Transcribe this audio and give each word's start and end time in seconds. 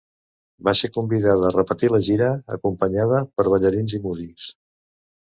Va 0.67 0.73
ser 0.77 0.87
convidada 0.93 1.43
a 1.49 1.55
repetir 1.55 1.89
la 1.95 1.99
gira, 2.07 2.29
acompanyada 2.55 3.19
per 3.41 3.45
ballarins 3.55 3.95
i 3.99 4.01
músics. 4.07 4.47